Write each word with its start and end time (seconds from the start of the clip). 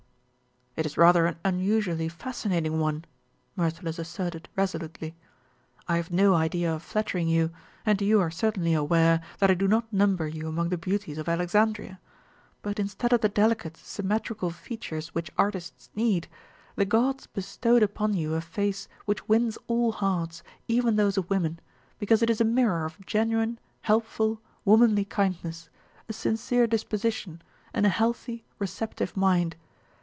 "It 0.77 0.85
is 0.85 0.97
rather 0.97 1.25
an 1.25 1.35
unusually 1.43 2.07
fascinating 2.07 2.79
one," 2.79 3.03
Myrtilus 3.57 3.99
asserted 3.99 4.47
resolutely. 4.55 5.15
"I 5.85 5.97
have 5.97 6.11
no 6.11 6.33
idea 6.33 6.73
of 6.73 6.81
flattering 6.81 7.27
you, 7.27 7.51
and 7.85 8.01
you 8.01 8.21
are 8.21 8.31
certainly 8.31 8.73
aware 8.73 9.21
that 9.39 9.51
I 9.51 9.53
do 9.53 9.67
not 9.67 9.91
number 9.91 10.25
you 10.29 10.47
among 10.47 10.69
the 10.69 10.77
beauties 10.77 11.17
of 11.17 11.27
Alexandria. 11.27 11.99
But 12.61 12.79
instead 12.79 13.11
of 13.11 13.19
the 13.19 13.27
delicate, 13.27 13.75
symmetrical 13.75 14.49
features 14.49 15.09
which 15.13 15.29
artists 15.37 15.89
need, 15.93 16.29
the 16.77 16.85
gods 16.85 17.27
bestowed 17.27 17.83
upon 17.83 18.13
you 18.13 18.33
a 18.35 18.39
face 18.41 18.87
which 19.03 19.27
wins 19.27 19.57
all 19.67 19.91
hearts, 19.91 20.41
even 20.69 20.95
those 20.95 21.17
of 21.17 21.29
women, 21.29 21.59
because 21.99 22.23
it 22.23 22.29
is 22.29 22.39
a 22.39 22.45
mirror 22.45 22.85
of 22.85 23.05
genuine, 23.05 23.59
helpful, 23.81 24.39
womanly 24.63 25.03
kindness, 25.03 25.69
a 26.07 26.13
sincere 26.13 26.65
disposition, 26.65 27.41
and 27.73 27.85
a 27.85 27.89
healthy, 27.89 28.45
receptive 28.57 29.17
mind. 29.17 29.57